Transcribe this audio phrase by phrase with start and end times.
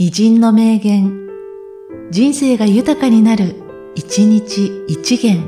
[0.00, 1.26] 偉人の名言、
[2.12, 3.56] 人生が豊かになる、
[3.96, 5.42] 一日一元。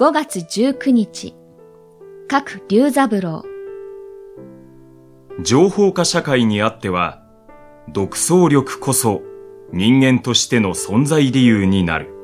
[0.00, 1.36] 5月19日、
[2.26, 3.44] 各龍三郎。
[5.44, 7.22] 情報化社会にあっては、
[7.88, 9.22] 独創力こそ
[9.72, 12.21] 人間としての存在理由になる。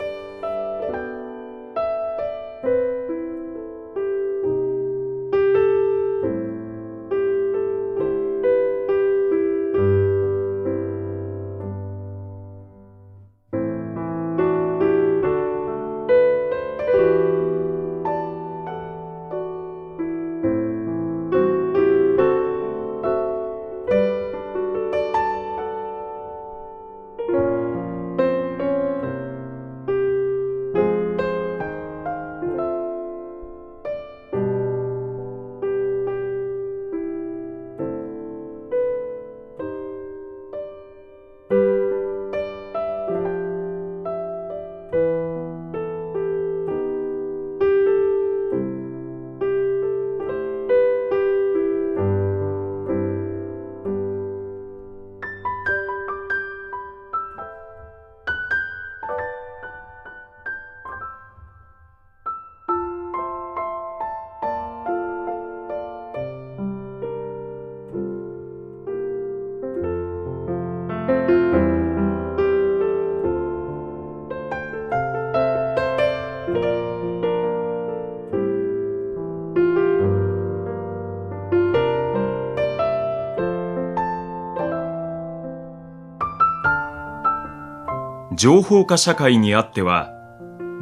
[88.35, 90.13] 情報化社会にあっては、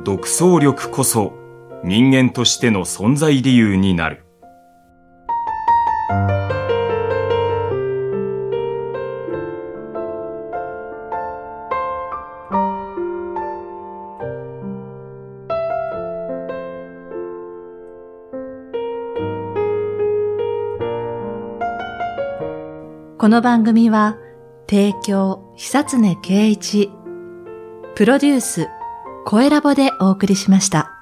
[0.04, 1.32] 独創力こそ
[1.84, 4.24] 人間としての存在理由になる。
[23.18, 24.18] この番組は、
[24.68, 26.90] 提供、久常圭一、
[27.96, 28.68] プロデュース、
[29.24, 30.95] 声ラボでお送りしました。